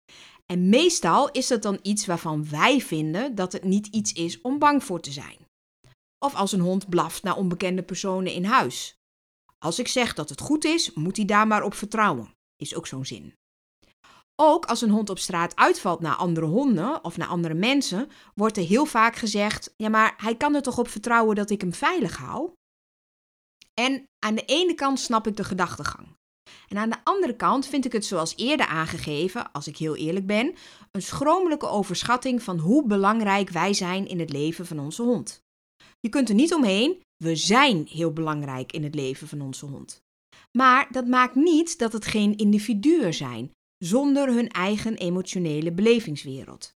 En 0.46 0.70
meestal 0.70 1.32
is 1.32 1.48
dat 1.48 1.62
dan 1.62 1.80
iets 1.82 2.06
waarvan 2.06 2.50
wij 2.50 2.82
vinden 2.82 3.36
dat 3.36 3.51
het 3.51 3.63
niet 3.63 3.88
iets 3.88 4.13
is 4.13 4.41
om 4.41 4.60
bang 4.60 4.84
voor 4.84 5.00
te 5.00 5.12
zijn. 5.12 5.38
Of 6.25 6.36
als 6.36 6.51
een 6.51 6.60
hond 6.60 6.89
blaft 6.89 7.24
naar 7.24 7.38
onbekende 7.38 7.84
personen 7.84 8.34
in 8.34 8.46
huis. 8.46 8.96
Als 9.63 9.80
ik 9.80 9.88
zeg 9.88 10.13
dat 10.13 10.30
het 10.30 10.41
goed 10.41 10.65
is, 10.65 10.94
moet 10.94 11.18
hij 11.18 11.25
daar 11.25 11.48
maar 11.48 11.63
op 11.63 11.74
vertrouwen, 11.74 12.34
is 12.56 12.75
ook 12.75 12.88
zo'n 12.88 13.06
zin. 13.06 13.36
Ook 14.36 14.65
als 14.65 14.82
een 14.82 14.89
hond 14.89 15.10
op 15.10 15.20
straat 15.20 15.56
uitvalt 15.56 16.00
naar 16.00 16.15
andere 16.15 16.46
honden 16.46 17.03
of 17.03 17.18
naar 17.18 17.27
andere 17.27 17.53
mensen, 17.53 18.10
wordt 18.36 18.58
er 18.58 18.63
heel 18.63 18.86
vaak 18.86 19.15
gezegd: 19.15 19.74
ja, 19.77 19.89
maar 19.89 20.13
hij 20.18 20.36
kan 20.36 20.56
er 20.56 20.62
toch 20.62 20.77
op 20.77 20.88
vertrouwen 20.88 21.36
dat 21.36 21.50
ik 21.50 21.62
hem 21.62 21.74
veilig 21.74 22.18
hou? 22.18 22.51
En 23.74 24.03
aan 24.25 24.36
de 24.36 24.46
ene 24.46 24.74
kant 24.74 25.00
snap 25.00 25.27
ik 25.27 25.36
de 25.36 25.44
gedachtegang. 25.44 26.08
En 26.68 26.77
aan 26.77 26.89
de 26.89 27.03
andere 27.03 27.36
kant 27.36 27.65
vind 27.65 27.86
ik 27.86 27.91
het 27.91 28.06
zoals 28.06 28.36
eerder 28.36 28.65
aangegeven, 28.65 29.51
als 29.51 29.68
ik 29.68 29.77
heel 29.77 29.96
eerlijk 29.96 30.25
ben, 30.25 30.56
een 30.91 31.01
schromelijke 31.01 31.68
overschatting 31.68 32.44
van 32.44 32.60
hoe 32.60 32.88
belangrijk 32.88 33.50
wij 33.50 33.74
zijn 33.74 34.08
in 34.08 34.20
het 34.20 34.30
leven 34.30 34.65
van 34.65 34.80
onze 34.80 35.01
hond. 35.01 35.44
Je 36.00 36.10
kunt 36.10 36.30
er 36.30 36.36
niet 36.36 36.54
omheen, 36.54 37.02
we 37.24 37.36
zijn 37.36 37.88
heel 37.90 38.14
belangrijk 38.14 38.72
in 38.72 38.84
het 38.84 38.96
leven 38.96 39.28
van 39.28 39.42
onze 39.42 39.66
hond. 39.66 40.02
Maar 40.58 40.88
dat 40.92 41.08
maakt 41.08 41.36
niet 41.36 41.78
dat 41.78 41.94
het 41.94 42.06
geen 42.06 42.38
individuen 42.38 43.14
zijn, 43.14 43.52
zonder 43.78 44.34
hun 44.34 44.50
eigen 44.50 44.98
emotionele 44.98 45.72
belevingswereld. 45.72 46.74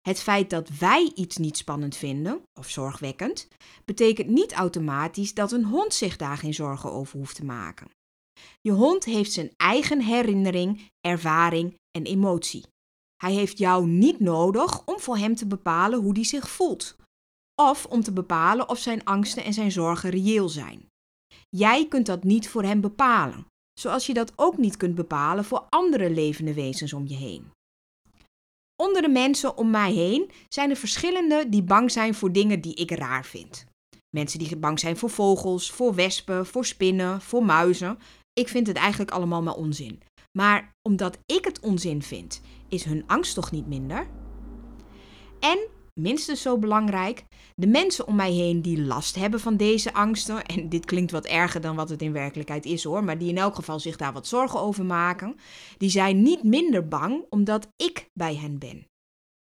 Het 0.00 0.20
feit 0.20 0.50
dat 0.50 0.68
wij 0.68 1.12
iets 1.14 1.36
niet 1.36 1.56
spannend 1.56 1.96
vinden 1.96 2.42
of 2.58 2.68
zorgwekkend, 2.68 3.48
betekent 3.84 4.28
niet 4.28 4.52
automatisch 4.52 5.34
dat 5.34 5.52
een 5.52 5.64
hond 5.64 5.94
zich 5.94 6.16
daar 6.16 6.36
geen 6.36 6.54
zorgen 6.54 6.92
over 6.92 7.18
hoeft 7.18 7.36
te 7.36 7.44
maken. 7.44 7.90
Je 8.60 8.72
hond 8.72 9.04
heeft 9.04 9.32
zijn 9.32 9.50
eigen 9.56 10.00
herinnering, 10.00 10.90
ervaring 11.00 11.74
en 11.90 12.04
emotie. 12.04 12.64
Hij 13.16 13.32
heeft 13.32 13.58
jou 13.58 13.86
niet 13.86 14.20
nodig 14.20 14.86
om 14.86 15.00
voor 15.00 15.16
hem 15.16 15.34
te 15.34 15.46
bepalen 15.46 16.00
hoe 16.00 16.12
hij 16.12 16.24
zich 16.24 16.50
voelt, 16.50 16.96
of 17.54 17.86
om 17.86 18.02
te 18.02 18.12
bepalen 18.12 18.68
of 18.68 18.78
zijn 18.78 19.04
angsten 19.04 19.44
en 19.44 19.52
zijn 19.52 19.72
zorgen 19.72 20.10
reëel 20.10 20.48
zijn. 20.48 20.86
Jij 21.48 21.88
kunt 21.88 22.06
dat 22.06 22.24
niet 22.24 22.48
voor 22.48 22.62
hem 22.62 22.80
bepalen, 22.80 23.46
zoals 23.80 24.06
je 24.06 24.14
dat 24.14 24.32
ook 24.36 24.56
niet 24.56 24.76
kunt 24.76 24.94
bepalen 24.94 25.44
voor 25.44 25.66
andere 25.68 26.10
levende 26.10 26.54
wezens 26.54 26.92
om 26.92 27.06
je 27.06 27.16
heen. 27.16 27.50
Onder 28.82 29.02
de 29.02 29.08
mensen 29.08 29.56
om 29.56 29.70
mij 29.70 29.92
heen 29.92 30.30
zijn 30.48 30.70
er 30.70 30.76
verschillende 30.76 31.48
die 31.48 31.62
bang 31.62 31.90
zijn 31.90 32.14
voor 32.14 32.32
dingen 32.32 32.60
die 32.60 32.74
ik 32.74 32.90
raar 32.90 33.24
vind. 33.24 33.64
Mensen 34.16 34.38
die 34.38 34.56
bang 34.56 34.80
zijn 34.80 34.96
voor 34.96 35.10
vogels, 35.10 35.70
voor 35.70 35.94
wespen, 35.94 36.46
voor 36.46 36.64
spinnen, 36.64 37.20
voor 37.20 37.44
muizen. 37.44 37.98
Ik 38.32 38.48
vind 38.48 38.66
het 38.66 38.76
eigenlijk 38.76 39.10
allemaal 39.10 39.42
maar 39.42 39.54
onzin. 39.54 40.02
Maar 40.38 40.72
omdat 40.88 41.18
ik 41.26 41.44
het 41.44 41.60
onzin 41.60 42.02
vind, 42.02 42.40
is 42.68 42.84
hun 42.84 43.04
angst 43.06 43.34
toch 43.34 43.50
niet 43.50 43.66
minder? 43.66 44.06
En 45.40 45.58
minstens 46.00 46.42
zo 46.42 46.58
belangrijk, 46.58 47.24
de 47.54 47.66
mensen 47.66 48.06
om 48.06 48.14
mij 48.14 48.32
heen 48.32 48.62
die 48.62 48.82
last 48.82 49.14
hebben 49.14 49.40
van 49.40 49.56
deze 49.56 49.94
angsten, 49.94 50.44
en 50.44 50.68
dit 50.68 50.84
klinkt 50.84 51.10
wat 51.10 51.26
erger 51.26 51.60
dan 51.60 51.76
wat 51.76 51.88
het 51.88 52.02
in 52.02 52.12
werkelijkheid 52.12 52.64
is 52.64 52.84
hoor, 52.84 53.04
maar 53.04 53.18
die 53.18 53.28
in 53.28 53.38
elk 53.38 53.54
geval 53.54 53.80
zich 53.80 53.96
daar 53.96 54.12
wat 54.12 54.26
zorgen 54.26 54.60
over 54.60 54.84
maken, 54.84 55.36
die 55.76 55.90
zijn 55.90 56.22
niet 56.22 56.42
minder 56.42 56.88
bang 56.88 57.24
omdat 57.28 57.68
ik 57.76 58.06
bij 58.12 58.36
hen 58.36 58.58
ben. 58.58 58.86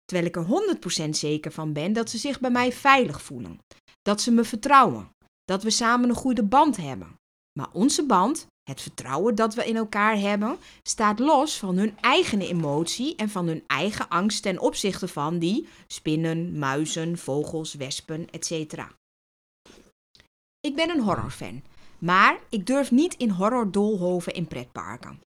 Terwijl 0.06 0.27
ik 0.27 0.36
er 0.36 1.06
100% 1.06 1.10
zeker 1.10 1.51
van 1.51 1.74
ben 1.74 1.94
dat 1.94 2.10
ze 2.10 2.18
zich 2.18 2.39
bij 2.39 2.51
mij 2.51 2.72
veilig 2.72 3.22
voelen, 3.22 3.60
dat 4.01 4.22
ze 4.22 4.32
me 4.32 4.44
vertrouwen, 4.44 5.10
dat 5.44 5.63
we 5.63 5.70
samen 5.70 6.10
een 6.10 6.15
goede 6.15 6.44
band 6.44 6.77
hebben. 6.77 7.18
Maar 7.60 7.70
onze 7.74 8.06
band 8.06 8.48
het 8.69 8.81
vertrouwen 8.81 9.35
dat 9.35 9.53
we 9.53 9.65
in 9.65 9.75
elkaar 9.75 10.17
hebben 10.17 10.57
staat 10.83 11.19
los 11.19 11.57
van 11.57 11.77
hun 11.77 11.97
eigen 12.01 12.41
emotie 12.41 13.15
en 13.15 13.29
van 13.29 13.47
hun 13.47 13.63
eigen 13.67 14.09
angst 14.09 14.41
ten 14.41 14.59
opzichte 14.59 15.07
van 15.07 15.39
die 15.39 15.67
spinnen, 15.88 16.59
muizen, 16.59 17.17
vogels, 17.17 17.73
wespen, 17.73 18.27
etc. 18.31 18.51
Ik 20.59 20.75
ben 20.75 20.89
een 20.89 21.01
horrorfan, 21.01 21.63
maar 21.99 22.39
ik 22.49 22.65
durf 22.65 22.91
niet 22.91 23.13
in 23.13 23.29
horrordolhoven 23.29 24.33
in 24.33 24.47
pretparken. 24.47 25.19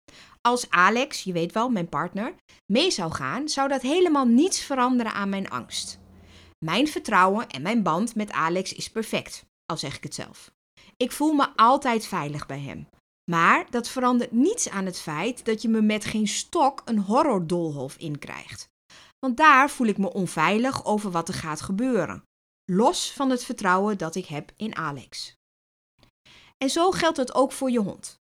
Als 0.42 0.70
Alex, 0.70 1.24
je 1.24 1.34
weet 1.34 1.52
wel, 1.52 1.70
mijn 1.70 1.90
partner, 1.90 2.34
mee 2.72 2.92
zou 2.92 3.12
gaan, 3.12 3.50
zou 3.50 3.70
dat 3.70 3.82
helemaal 3.82 4.26
niets 4.26 4.60
veranderen 4.60 5.14
aan 5.14 5.30
mijn 5.30 5.50
angst. 5.50 6.00
Mijn 6.66 6.88
vertrouwen 6.88 7.50
en 7.50 7.62
mijn 7.62 7.84
band 7.84 8.16
met 8.16 8.32
Alex 8.32 8.74
is 8.74 8.90
perfect, 8.90 9.46
al 9.66 9.78
zeg 9.78 9.96
ik 9.96 10.04
het 10.04 10.14
zelf. 10.14 10.52
Ik 10.98 11.12
voel 11.12 11.34
me 11.34 11.48
altijd 11.56 12.06
veilig 12.06 12.46
bij 12.46 12.60
hem. 12.60 12.88
Maar 13.32 13.66
dat 13.70 13.88
verandert 13.88 14.32
niets 14.32 14.70
aan 14.70 14.86
het 14.86 15.00
feit 15.00 15.46
dat 15.46 15.62
je 15.62 15.70
me 15.70 15.82
met 15.82 16.06
geen 16.06 16.28
stok 16.28 16.82
een 16.86 17.00
horrordolhof 17.00 17.96
inkrijgt. 17.98 18.70
Want 19.20 19.38
daar 19.38 19.70
voel 19.70 19.88
ik 19.88 19.98
me 19.98 20.14
onveilig 20.14 20.86
over 20.86 21.12
wat 21.12 21.28
er 21.28 21.34
gaat 21.34 21.62
gebeuren. 21.62 22.24
Los 22.72 23.12
van 23.12 23.30
het 23.30 23.44
vertrouwen 23.44 23.98
dat 23.98 24.16
ik 24.16 24.26
heb 24.26 24.52
in 24.58 24.76
Alex. 24.76 25.36
En 26.58 26.70
zo 26.70 26.92
geldt 26.92 27.18
het 27.18 27.34
ook 27.34 27.52
voor 27.52 27.72
je 27.72 27.80
hond. 27.80 28.21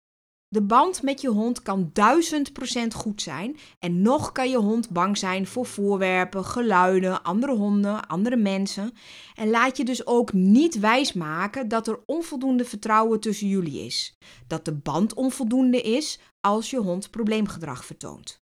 De 0.54 0.62
band 0.62 1.02
met 1.02 1.20
je 1.20 1.28
hond 1.28 1.62
kan 1.62 1.90
duizend 1.92 2.52
procent 2.52 2.94
goed 2.94 3.22
zijn 3.22 3.56
en 3.78 4.02
nog 4.02 4.32
kan 4.32 4.50
je 4.50 4.56
hond 4.56 4.90
bang 4.90 5.18
zijn 5.18 5.46
voor 5.46 5.66
voorwerpen, 5.66 6.44
geluiden, 6.44 7.22
andere 7.22 7.54
honden, 7.54 8.06
andere 8.06 8.36
mensen. 8.36 8.92
En 9.34 9.50
laat 9.50 9.76
je 9.76 9.84
dus 9.84 10.06
ook 10.06 10.32
niet 10.32 10.78
wijsmaken 10.78 11.68
dat 11.68 11.88
er 11.88 12.00
onvoldoende 12.06 12.64
vertrouwen 12.64 13.20
tussen 13.20 13.48
jullie 13.48 13.84
is. 13.84 14.18
Dat 14.46 14.64
de 14.64 14.74
band 14.74 15.14
onvoldoende 15.14 15.80
is 15.80 16.20
als 16.40 16.70
je 16.70 16.78
hond 16.78 17.10
probleemgedrag 17.10 17.84
vertoont. 17.84 18.43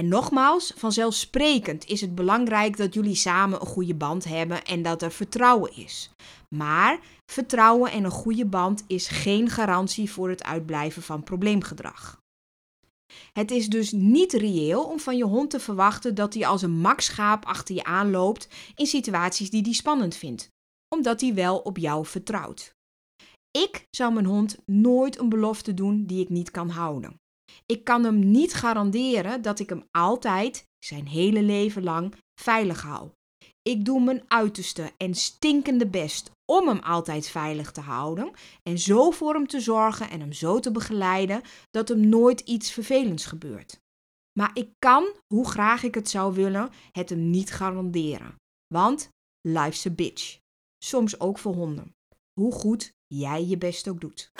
En 0.00 0.08
nogmaals, 0.08 0.72
vanzelfsprekend 0.76 1.86
is 1.86 2.00
het 2.00 2.14
belangrijk 2.14 2.76
dat 2.76 2.94
jullie 2.94 3.14
samen 3.14 3.60
een 3.60 3.66
goede 3.66 3.94
band 3.94 4.24
hebben 4.24 4.64
en 4.64 4.82
dat 4.82 5.02
er 5.02 5.12
vertrouwen 5.12 5.76
is. 5.76 6.10
Maar 6.54 7.00
vertrouwen 7.32 7.90
en 7.90 8.04
een 8.04 8.10
goede 8.10 8.46
band 8.46 8.84
is 8.86 9.08
geen 9.08 9.48
garantie 9.48 10.10
voor 10.10 10.28
het 10.28 10.44
uitblijven 10.44 11.02
van 11.02 11.22
probleemgedrag. 11.22 12.20
Het 13.32 13.50
is 13.50 13.68
dus 13.68 13.92
niet 13.92 14.32
reëel 14.32 14.84
om 14.84 15.00
van 15.00 15.16
je 15.16 15.24
hond 15.24 15.50
te 15.50 15.60
verwachten 15.60 16.14
dat 16.14 16.34
hij 16.34 16.46
als 16.46 16.62
een 16.62 16.80
makschaap 16.80 17.44
achter 17.44 17.74
je 17.74 17.84
aanloopt 17.84 18.48
in 18.74 18.86
situaties 18.86 19.50
die 19.50 19.62
hij 19.62 19.72
spannend 19.72 20.14
vindt, 20.14 20.48
omdat 20.94 21.20
hij 21.20 21.34
wel 21.34 21.58
op 21.58 21.78
jou 21.78 22.06
vertrouwt. 22.06 22.74
Ik 23.50 23.86
zou 23.90 24.12
mijn 24.12 24.26
hond 24.26 24.56
nooit 24.66 25.18
een 25.18 25.28
belofte 25.28 25.74
doen 25.74 26.06
die 26.06 26.22
ik 26.22 26.28
niet 26.28 26.50
kan 26.50 26.68
houden. 26.68 27.18
Ik 27.70 27.84
kan 27.84 28.04
hem 28.04 28.30
niet 28.30 28.54
garanderen 28.54 29.42
dat 29.42 29.58
ik 29.58 29.68
hem 29.68 29.84
altijd, 29.90 30.66
zijn 30.78 31.06
hele 31.06 31.42
leven 31.42 31.82
lang, 31.82 32.14
veilig 32.40 32.82
hou. 32.82 33.10
Ik 33.62 33.84
doe 33.84 34.04
mijn 34.04 34.22
uiterste 34.28 34.92
en 34.96 35.14
stinkende 35.14 35.86
best 35.86 36.30
om 36.52 36.68
hem 36.68 36.78
altijd 36.78 37.28
veilig 37.28 37.72
te 37.72 37.80
houden 37.80 38.30
en 38.62 38.78
zo 38.78 39.10
voor 39.10 39.34
hem 39.34 39.46
te 39.46 39.60
zorgen 39.60 40.10
en 40.10 40.20
hem 40.20 40.32
zo 40.32 40.60
te 40.60 40.70
begeleiden 40.70 41.42
dat 41.70 41.88
hem 41.88 42.08
nooit 42.08 42.40
iets 42.40 42.70
vervelends 42.70 43.26
gebeurt. 43.26 43.80
Maar 44.38 44.50
ik 44.54 44.70
kan, 44.78 45.12
hoe 45.34 45.48
graag 45.48 45.82
ik 45.82 45.94
het 45.94 46.08
zou 46.08 46.34
willen, 46.34 46.70
het 46.92 47.10
hem 47.10 47.30
niet 47.30 47.50
garanderen. 47.50 48.34
Want 48.74 49.08
life's 49.48 49.86
a 49.86 49.90
bitch. 49.90 50.38
soms 50.84 51.20
ook 51.20 51.38
voor 51.38 51.54
honden. 51.54 51.94
Hoe 52.40 52.52
goed 52.52 52.92
jij 53.06 53.44
je 53.44 53.58
best 53.58 53.88
ook 53.88 54.00
doet. 54.00 54.30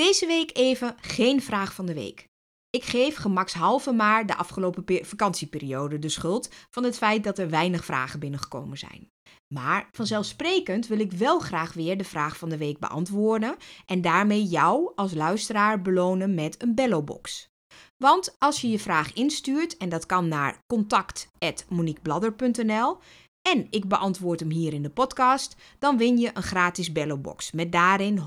Deze 0.00 0.26
week 0.26 0.56
even 0.56 0.96
geen 1.00 1.42
vraag 1.42 1.74
van 1.74 1.86
de 1.86 1.94
week. 1.94 2.28
Ik 2.70 2.84
geef 2.84 3.16
gemakshalve 3.16 3.92
maar 3.92 4.26
de 4.26 4.36
afgelopen 4.36 5.06
vakantieperiode 5.06 5.98
de 5.98 6.08
schuld 6.08 6.48
van 6.70 6.84
het 6.84 6.96
feit 6.96 7.24
dat 7.24 7.38
er 7.38 7.50
weinig 7.50 7.84
vragen 7.84 8.20
binnengekomen 8.20 8.78
zijn. 8.78 9.10
Maar 9.54 9.88
vanzelfsprekend 9.92 10.86
wil 10.86 10.98
ik 10.98 11.12
wel 11.12 11.38
graag 11.38 11.72
weer 11.72 11.98
de 11.98 12.04
vraag 12.04 12.36
van 12.36 12.48
de 12.48 12.56
week 12.56 12.78
beantwoorden 12.78 13.56
en 13.86 14.00
daarmee 14.00 14.44
jou 14.44 14.92
als 14.94 15.14
luisteraar 15.14 15.82
belonen 15.82 16.34
met 16.34 16.62
een 16.62 16.74
bellobox. 16.74 17.48
Want 17.96 18.34
als 18.38 18.60
je 18.60 18.68
je 18.68 18.78
vraag 18.78 19.12
instuurt, 19.12 19.76
en 19.76 19.88
dat 19.88 20.06
kan 20.06 20.28
naar 20.28 20.62
contact.moniquebladder.nl, 20.66 22.98
en 23.42 23.66
ik 23.70 23.88
beantwoord 23.88 24.40
hem 24.40 24.50
hier 24.50 24.72
in 24.72 24.82
de 24.82 24.90
podcast, 24.90 25.56
dan 25.78 25.96
win 25.96 26.18
je 26.18 26.30
een 26.34 26.42
gratis 26.42 26.92
bellobox 26.92 27.52
met 27.52 27.72
daarin 27.72 28.18
100% 28.18 28.22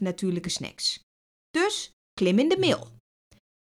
natuurlijke 0.00 0.48
snacks. 0.48 1.02
Dus 1.50 1.90
klim 2.12 2.38
in 2.38 2.48
de 2.48 2.58
mail. 2.58 2.92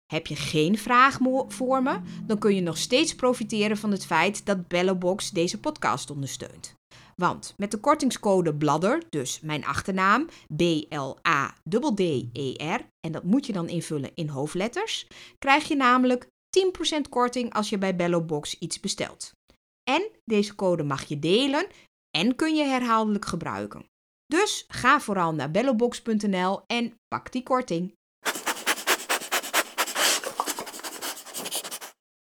Heb 0.05 0.27
je 0.27 0.35
geen 0.35 0.77
vraag 0.77 1.17
voor 1.47 1.83
me, 1.83 1.99
dan 2.25 2.37
kun 2.37 2.55
je 2.55 2.61
nog 2.61 2.77
steeds 2.77 3.15
profiteren 3.15 3.77
van 3.77 3.91
het 3.91 4.05
feit 4.05 4.45
dat 4.45 4.67
Bellobox 4.67 5.29
deze 5.29 5.59
podcast 5.59 6.09
ondersteunt. 6.09 6.73
Want 7.15 7.53
met 7.57 7.71
de 7.71 7.77
kortingscode 7.77 8.53
BLADDER, 8.53 9.03
dus 9.09 9.39
mijn 9.39 9.65
achternaam, 9.65 10.27
B-L-A-D-D-E-R, 10.55 11.59
en 12.99 13.11
dat 13.11 13.23
moet 13.23 13.45
je 13.45 13.53
dan 13.53 13.69
invullen 13.69 14.11
in 14.15 14.27
hoofdletters, 14.29 15.07
krijg 15.39 15.67
je 15.67 15.75
namelijk 15.75 16.25
10% 16.25 16.29
korting 17.09 17.53
als 17.53 17.69
je 17.69 17.77
bij 17.77 17.95
Bellobox 17.95 18.59
iets 18.59 18.79
bestelt. 18.79 19.31
En 19.83 20.09
deze 20.25 20.55
code 20.55 20.83
mag 20.83 21.03
je 21.03 21.19
delen 21.19 21.67
en 22.17 22.35
kun 22.35 22.55
je 22.55 22.63
herhaaldelijk 22.63 23.25
gebruiken. 23.25 23.89
Dus 24.25 24.65
ga 24.67 24.99
vooral 24.99 25.33
naar 25.33 25.51
bellobox.nl 25.51 26.61
en 26.67 26.99
pak 27.07 27.31
die 27.31 27.43
korting. 27.43 27.95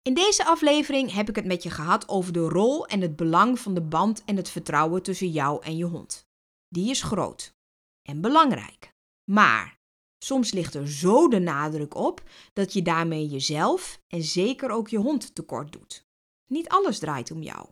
In 0.02 0.14
deze 0.14 0.44
aflevering 0.44 1.12
heb 1.12 1.28
ik 1.28 1.36
het 1.36 1.44
met 1.44 1.62
je 1.62 1.70
gehad 1.70 2.08
over 2.08 2.32
de 2.32 2.48
rol 2.48 2.86
en 2.86 3.00
het 3.00 3.16
belang 3.16 3.58
van 3.58 3.74
de 3.74 3.82
band 3.82 4.24
en 4.24 4.36
het 4.36 4.50
vertrouwen 4.50 5.02
tussen 5.02 5.30
jou 5.30 5.62
en 5.62 5.76
je 5.76 5.84
hond. 5.84 6.26
Die 6.68 6.90
is 6.90 7.02
groot 7.02 7.54
en 8.02 8.20
belangrijk. 8.20 8.92
Maar 9.30 9.78
soms 10.18 10.52
ligt 10.52 10.74
er 10.74 10.88
zo 10.88 11.28
de 11.28 11.38
nadruk 11.38 11.94
op 11.94 12.22
dat 12.52 12.72
je 12.72 12.82
daarmee 12.82 13.28
jezelf 13.28 14.00
en 14.06 14.22
zeker 14.22 14.70
ook 14.70 14.88
je 14.88 14.98
hond 14.98 15.34
tekort 15.34 15.72
doet. 15.72 16.05
Niet 16.46 16.68
alles 16.68 16.98
draait 16.98 17.30
om 17.30 17.42
jou. 17.42 17.66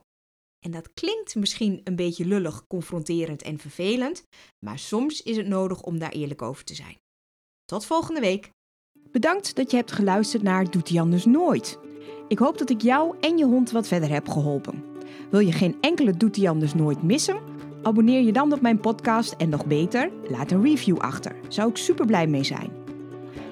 En 0.64 0.71
dat 0.71 0.93
klinkt 0.95 1.35
misschien 1.35 1.81
een 1.85 1.97
beetje 1.97 2.25
lullig, 2.26 2.66
confronterend 2.66 3.43
en 3.43 3.59
vervelend, 3.59 4.25
maar 4.59 4.78
soms 4.78 5.23
is 5.23 5.37
het 5.37 5.47
nodig 5.47 5.83
om 5.83 5.99
daar 5.99 6.12
eerlijk 6.12 6.43
over 6.43 6.64
te 6.64 6.75
zijn. 6.75 6.97
Tot 7.64 7.87
volgende 7.87 8.21
week. 8.21 8.50
Bedankt 9.11 9.57
dat 9.57 9.71
je 9.71 9.76
hebt 9.76 9.93
geluisterd 9.93 10.43
naar 10.43 10.71
Doet 10.71 10.97
anders 10.97 11.25
nooit. 11.25 11.78
Ik 12.28 12.38
hoop 12.38 12.59
dat 12.59 12.71
ik 12.71 12.81
jou 12.81 13.16
en 13.21 13.38
je 13.38 13.45
hond 13.45 13.71
wat 13.71 13.87
verder 13.87 14.09
heb 14.09 14.28
geholpen. 14.28 14.85
Wil 15.31 15.40
je 15.40 15.52
geen 15.52 15.76
enkele 15.81 16.16
Doet 16.16 16.47
anders 16.47 16.75
nooit 16.75 17.02
missen? 17.02 17.40
Abonneer 17.83 18.23
je 18.23 18.33
dan 18.33 18.52
op 18.52 18.61
mijn 18.61 18.81
podcast 18.81 19.33
en 19.33 19.49
nog 19.49 19.66
beter, 19.66 20.11
laat 20.28 20.50
een 20.50 20.62
review 20.62 20.99
achter. 20.99 21.37
Zou 21.49 21.71
ik 21.71 21.76
super 21.76 22.07
blij 22.07 22.26
mee 22.26 22.45
zijn. 22.45 22.84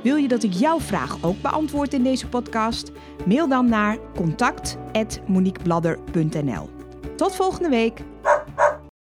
Wil 0.02 0.16
je 0.16 0.28
dat 0.28 0.42
ik 0.42 0.52
jouw 0.52 0.80
vraag 0.80 1.16
ook 1.20 1.40
beantwoord 1.40 1.94
in 1.94 2.02
deze 2.02 2.28
podcast? 2.28 2.92
Mail 3.26 3.48
dan 3.48 3.68
naar 3.68 3.98
contact@moniquebladder.nl. 4.14 6.70
Tot 7.16 7.36
volgende 7.36 7.68
week. 7.68 8.00